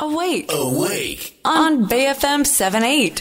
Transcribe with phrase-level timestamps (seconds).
[0.00, 0.46] Awake.
[0.46, 1.18] Awake.
[1.42, 3.20] On BFM 78.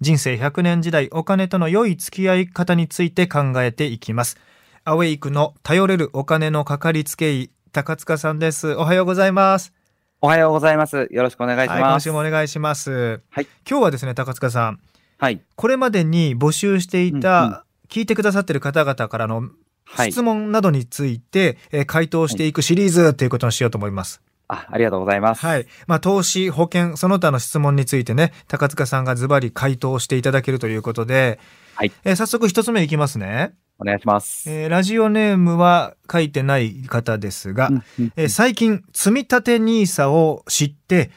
[0.00, 4.38] 人生100年時代お金との良い付き合い方について考えていきます。
[4.84, 8.72] アウェイクの頼れるお金のかかりつけ医、高塚さんです。
[8.72, 9.74] おはようございます。
[10.22, 11.08] おはようございます。
[11.10, 12.04] よろしくお願いしはい、今ます。
[12.04, 13.20] 週もお願いします。
[13.28, 13.46] はい。
[13.68, 14.80] 今日はですね、高塚さん、
[15.18, 15.42] はい。
[15.56, 17.58] これまでに募集していた、うんうん
[17.90, 19.50] 聞いてくださっている方々からの
[19.84, 20.22] はい質。
[20.22, 24.22] 問などについて、えー回答していくシリーズということにしようと思います。
[24.52, 25.46] あ、ありがとうございます。
[25.46, 25.66] はい。
[25.86, 31.38] まあ、投資、保険、その他の質問についてね、高塚さんがズバリ回答していただけるということで、
[31.76, 33.54] はいえー早速一つ目いきますね。
[33.78, 34.50] お願いします。
[34.50, 41.10] えーラジオネームは書いてない方ですが、うんうんえー最近、積み立て NISA を知って、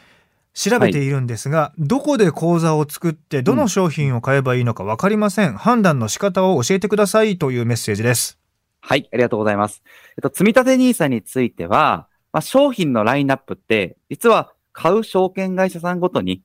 [0.53, 5.57] 調べているんですが、どこで口座を作って、どの商品を買えばいいのか分かりません。
[5.57, 8.37] 判断の仕方を教えてくださいというメッセージです。
[8.79, 9.09] はい。
[9.11, 9.81] ありがとうございます。
[10.17, 16.41] えっと、積立 NISA については、まあ、商品のラインナップって、実は買う証券会社さんごとに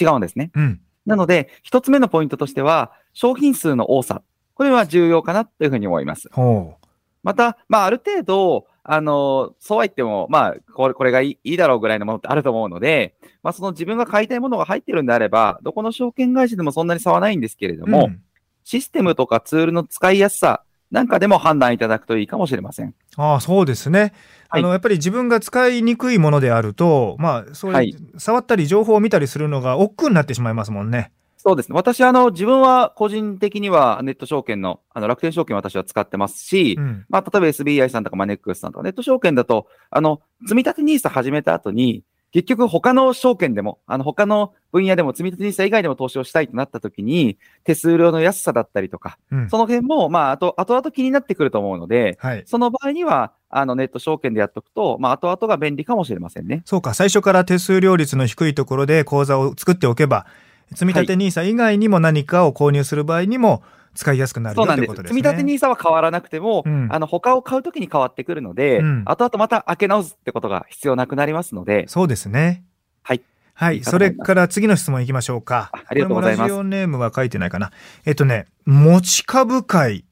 [0.00, 0.50] 違うんですね。
[0.54, 0.80] うん。
[1.04, 4.22] なので、一つ目のポイントとしては、商品数の多さ。
[4.54, 6.28] これは重要かなというふうに思います。
[6.32, 6.76] ほ
[7.22, 17.88] また、まあ、ある程度、あの、そうは言っても、まあ、これ、これがいいだろうぐらいのものってあると思うので、まあ、その自分が買いたいものが入ってるんであれば、どこの証券会社でもそんなに差はないんですけれどう。
[17.88, 18.22] も、うん
[18.64, 22.94] システムとかツールの使いやすさなんかでも判断いただくといいかもしれません。
[23.16, 24.12] ああ、そうですね。
[24.50, 31.12] あの、やっぱり自分が使いにくいものであると、まあ、そういう、はい触ったり情報を見たりするのが億劫になってしまいますもんね。
[31.38, 31.74] そうですね。
[31.74, 37.04] 私、あの、自分は個人的にはネット証券の、あの、楽天証券私は使ってますし、うん。
[37.08, 49.50] まあ、例えば SBI さんとかマネックスさんとかネット証券だと、あの、積み立て NISA 始めた後に、結局他の証券でも、あの、他の分野でも積み立て NISA 以外でも投資をしたいとなった時に、手数料の安さだったりとか、うん。
[49.50, 52.42] その辺も、まあ、あと、後々気になってくると思うので、はい。
[52.46, 56.62] その場合には、あの、ネット証券でやっとくと、まあ、後々が便利かもしれませんね。
[56.64, 60.26] そうか、最初から手数料率の低いところで口座を作っておけば、
[60.72, 63.62] 積み立て NISA 以外にも何かを購入する場合にも
[63.94, 64.56] 使いやすくなる。
[64.56, 65.20] ということですね。
[65.20, 72.64] 積み立て NISA は変わらなくても、うんあの、他を買うときに変わってくるので、うん後々また開け直すってことが必要なくなりますので、そうですね。
[73.02, 73.22] はい。
[73.54, 75.70] はいそれから次の質問いきましょうか。
[75.72, 77.70] あありがとうございますラジオネームは書いてないかな。
[78.06, 80.04] えっとね、持ち株会。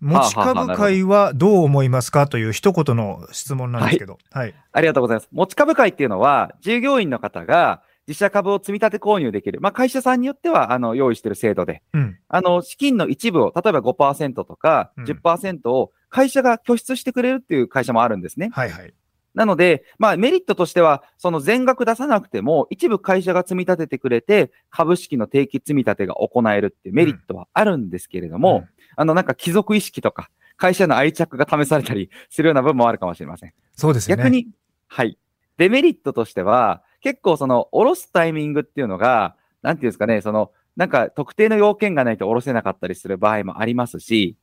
[0.00, 4.18] 持ち株会はどう思いますかという一言の質問なんですけど。
[4.32, 4.54] はい。
[4.72, 5.28] ありがとうございます。
[5.30, 9.60] 持ち株会っていうのは、従業員の方が自社株を積み立て購入できる。
[9.60, 12.18] まあ、会社さんによっては、あの、用意している制度で、うん。
[12.28, 18.50] あの、資金の一部を、例えば5%とかうん10%を会社が拠出してくれるっていう会社もあるんですね。
[18.52, 18.92] はいはい。
[19.32, 28.66] なので、まあ、メリットとしては、その全額出さなくても、一部会社が積み立ててくれて、株式の定期積み立てが行えるっていうメリットはあるんですけれども、
[28.96, 33.52] あの、なんか貴族意識とか、会社の愛着が試されたりするような部分もあるかもしれません。
[33.76, 34.24] そうですよね。
[34.24, 34.48] 逆に、
[34.88, 35.16] はい。
[35.58, 44.36] デメリットとしては、結構その、下ろすタイミングっていうのが、なんていうんですかね、その、なんか特定の要件がないと下ろせなかったりする場合もありますし、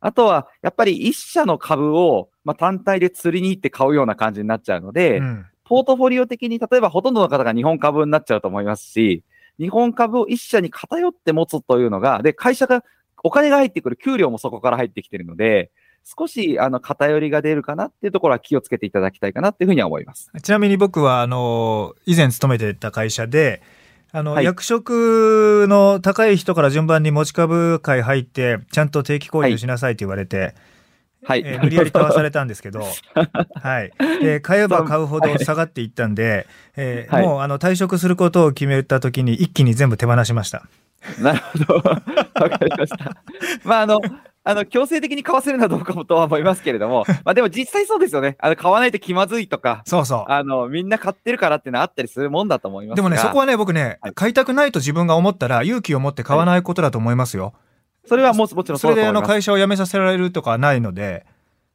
[0.00, 5.46] あとは、やっぱり一社の株を、まあ、単体で釣りに行って買うような感じになっちゃうので、うん。
[5.64, 9.22] ポートフォリオ的に、例えばほとんどの方が日本株になっちゃうと思いますし、
[9.58, 12.82] 日本株を一社に偏って持つというのが、で、会社が、
[13.22, 15.70] お金が入ってくる、給料もそこから入ってきてるので、
[16.04, 20.30] 少し、あの、偏りが出るかなっていうところは気をつけていただきたいかなっていうふうには思います。
[20.42, 23.62] ちなみに僕は、あの、以前勤めてた会社で、
[24.12, 30.54] あの、はい役職の高い人から順番に持ち株会入って、ちゃんと定期購入しなさいって言われて、
[31.22, 31.42] はい。
[31.44, 32.82] えー無理やり買わされたんですけど、
[33.62, 33.92] はい。
[34.20, 36.46] で、買えば買うほど下がっていったんで、
[36.76, 40.66] えーはいもう、あの、退職することを決めた時に一気に全部手放しました。
[41.20, 41.90] なるほど。
[41.90, 42.00] わ
[42.50, 43.16] かりました。
[43.64, 44.00] まあ、あの、
[44.42, 48.36] あの、強制的に買わせるのはどうかもとは思いますけれども、 まあでも実際そうですよね。
[48.40, 50.32] あの、買わないと気まずいとか、そうそう。
[50.32, 57.52] あの、みんな買ってるからっていうのはあったりするもんだと思いますがでもね、そこはね、僕ね、はい買いたくないと自分が思ったら、勇気を持って買わないことだと思いますよ。
[58.06, 59.22] それはもうもちろんそれで、あの。
[59.22, 61.26] 会社を辞めさせられるとかはないので、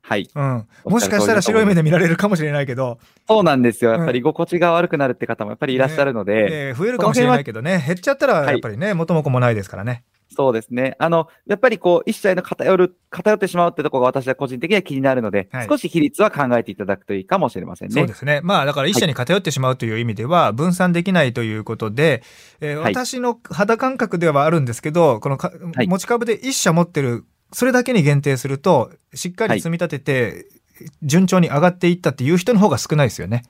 [0.07, 0.29] はい。
[0.35, 0.67] うん。
[0.85, 3.91] もしかしたら白い目で見られるかもしれないけど、そうなんですよ。
[3.91, 10.03] やっうんぱり居心地が悪くなるって方もやっぱりいらっしゃるので、えー増えるかもしれないけどね、減っちゃったらやっぱりね、元も子もないですからね。
[10.35, 10.95] そうですね。
[10.99, 17.93] あの、やっぱりこう、一社への偏る、偏ってしまうってところが私は個人的には気になるので、はい少し比率は考えていただくといいかもしれませんね。
[17.93, 18.41] そうですね。
[18.43, 22.23] まあだから一社に偏ってしまうという意味では分散できないということで、
[22.59, 30.45] えーはい私の肌感覚ではあるんですけど、このか、はい持ち株で一社持ってる、それだけに限定すると、しっかり積み立てて、
[31.01, 33.43] 順調に上がっていったっていう人の方が少ないですよね。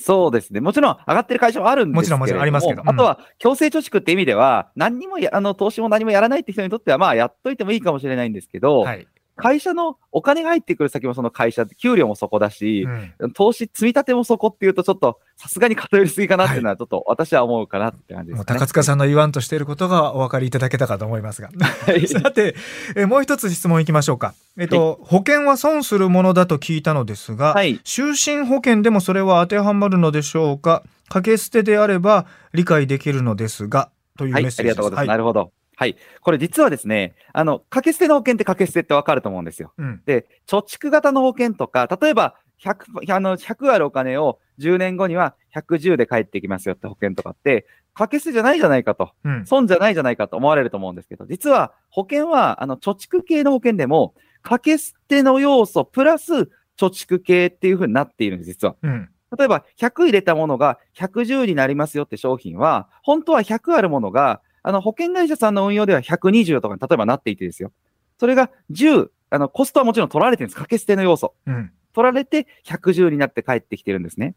[0.00, 0.60] そうですね。
[0.60, 2.20] もちろん上がってる会社はあるんですけれども。
[2.20, 9.06] もちろんもちろんありますけどうんあとは、強制貯蓄って意味では、何にもや、あの、投資も何もやらないって人にとっては、まあ、やっといてもいいかもしれないんですけど、はい。
[9.36, 12.86] 会社のお金が入ってくる先もその会社給料もそこだし、
[13.20, 18.60] うん投資、積み立てもそこっていうとちょっっとさすがに偏りすぎかなっていうのはちょっと私は思うかなって感じですもうかね。
[18.60, 21.48] 高塚さんの言わんとしていることがお分かりいただけたかと思いますが。
[21.86, 22.54] はいさて、
[22.94, 24.34] えもう一つ質問いきましょうか。
[24.58, 27.78] えっと、保険は損するものだと聞いたのですが、はい。
[27.78, 34.62] 就寝保険でもそれは当てはまるのでしょうか掛け捨てであれば理解できるのですが、というメッセージです。
[34.62, 35.08] りがとうございます。
[35.08, 35.52] はなるほど。
[35.80, 35.96] はい。
[36.20, 39.72] これ実はですね、あの、掛け捨ての保険って掛け捨てってわかると思うんですよ。
[39.78, 40.02] うん。
[40.04, 49.46] で、貯蓄型の保険とか、例えば100、あの、100あるお金を10年後には110で返ってきますよって保険とかって、掛け捨てじゃないじゃないかと、うん。
[49.46, 54.12] 損じゃないじゃないかと思われると思うんですけど、実は保険は、あの、貯蓄系の保険でも、
[54.42, 58.76] 掛け捨ての要素プラス貯蓄系っていう風になっているんです、実は。
[58.82, 59.08] うん。
[59.38, 67.72] 例えば、100入れたものが110になりますよって商品は、本当は100あるものが、あの、保険会社さんの運用では120とかに例えばなっていてですよ。
[68.18, 70.54] それが10、あの、コストはもちろん取られてるんです。
[70.54, 71.34] 掛け捨ての要素。
[71.46, 71.72] うん。
[71.92, 74.34] 取られて110になって帰ってきてるんですね。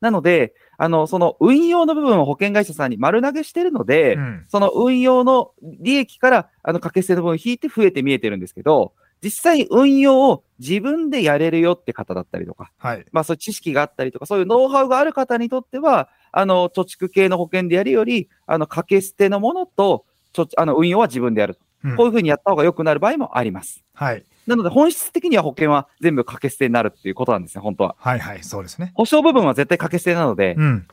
[0.00, 4.44] なので、あの、その運用の部分を保険会社さんに丸投げしてるので、うん。
[4.48, 8.92] その運用の利益から、あの、掛け捨ての部分を引いて増えて見えてるんですけど、
[9.22, 13.06] 実際運用を自分でやれるよって方だったりとか、はい。
[13.10, 21.58] まあそういう知識があったりとか、そういうノウハウがある方にとっては、あの、貯蓄系の保険でやるより、あの、掛け捨てのものと、ちょあの、運用は自分でやる
[21.96, 23.84] こういうふうにやった方が良くなる場合もあります。
[23.92, 24.24] はい。
[24.46, 27.96] なので、本質的には保険は全部掛け捨てになるっていうことなんですね、本当は。
[27.98, 28.42] はいはい。
[28.42, 28.92] そうですね。
[28.94, 30.86] 保証部分は絶対掛け捨てなので、うん。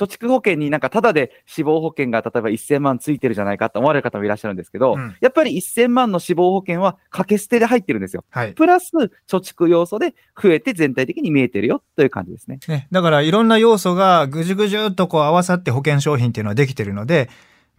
[0.00, 8.24] 貯蓄保険になんかタダで死亡保険が例えば1000万ついてるじゃないかって思われる方もいらっしゃるんですけど、うんやっぱり1000万の死亡保険は掛け捨てで入ってるんですよ。
[8.30, 8.54] はい。
[8.54, 12.58] プラス貯蓄要素で増えて全体的に見えてるよという感じですね。
[12.68, 17.28] ね、だからいろんな要素がぐじゅぐじゅっとこう合わさって保険商品っていうのはできてるので、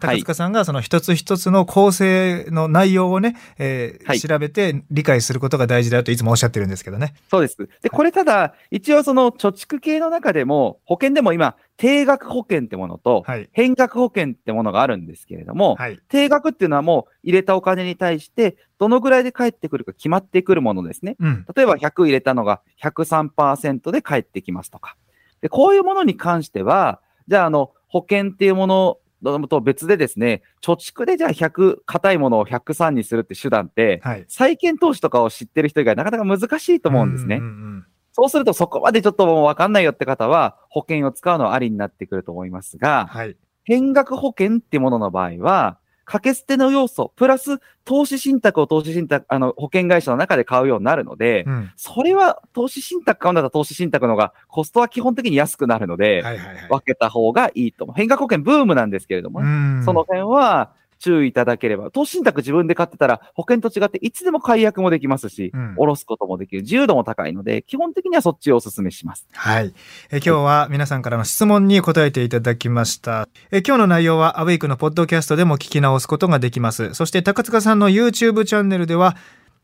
[0.02, 7.16] 高塚さんがその一つ一つの構成の内容をね、えーはい調べて理解することが大事だといつもおっしゃってるんですけどね。
[7.30, 7.58] そうです。
[7.82, 13.50] で、これただ、一応その貯蓄系の中でも、保険でも今、定額保険ってものと、はい。
[13.52, 16.00] 変額保険ってものがあるんですけれども、はい。
[16.10, 21.16] 定額っていうのはもう入れたお金に対して、どのぐらいで返ってくるか決まってくるものですね。
[21.20, 21.46] うん。
[21.56, 24.96] 例えば100入れたのが103%で返ってきますとか。
[25.42, 34.26] で、こういうものに関しては、じゃあ、あの、保険っていうものと別でですね、貯蓄でじゃあ100、硬いものを103にするって手段って、はい。
[34.28, 37.38] 債券投資とかを知ってる人以外なかなか難しいと思うんですね。
[37.38, 43.38] うんうんそうするとそこまでちょっともうわかんないよって方は、保険を使うのはありになってくると思いますが、はい。
[43.64, 45.78] 変額保険っていうものの場合は、
[46.12, 51.72] 掛け捨ての要素、プラス投資信託を投資信託、あの、保険会社の中で買うようになるので、うん。
[51.78, 56.68] それは投資信託買うんだったら投資信託の方がコストは基本的に安くなるので、はいはいはい。
[56.70, 57.96] 分けた方がいいと思う。
[57.96, 66.62] 変額保険ブームなんですけれどもね、うんその辺は注意いただければ、投資信託自分で買ってたら保険と違っていつでも解約もできますし、うん下ろすこともできる。
[66.62, 69.28] 自由度も高いので、基本的にはそっちをお勧めします。
[69.34, 69.74] はい。
[70.12, 73.28] え今日は皆さんからの質問に答えていただきました。
[73.52, 76.94] え今日の内容はアウェイクのポッドキャストでも聞き直すことができます。
[76.94, 79.16] そして高塚さんの YouTube チャンネルでは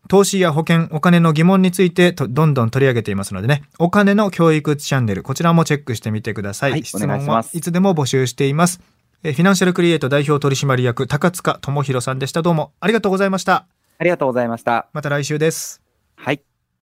[0.07, 6.71] 投資や保険、お金の疑問についてとどんどん取り上げていますのでね、お金の教育チャンネル、こちらもチェックしてみてください。
[6.71, 8.96] はい質問はいつでも募集しています。
[9.23, 12.43] えフィナンシャルクリエイト代表取締役高塚智博さんでした。
[12.43, 13.65] どうもありがとうございました。
[13.97, 14.87] ありがとうございました。
[14.93, 15.81] また来週です。
[16.15, 16.41] はい。